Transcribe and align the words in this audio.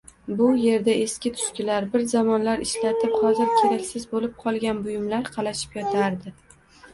Bu 0.37 0.45
yerda 0.59 0.93
eski-tuskilar, 1.01 1.85
bir 1.95 2.05
zamonlar 2.13 2.63
ishlatib, 2.67 3.13
hozir 3.25 3.51
keraksiz 3.59 4.09
boʻlib 4.15 4.33
qolgan 4.41 4.81
buyumlar 4.89 5.29
qalashib 5.37 5.79
yotardi 5.83 6.35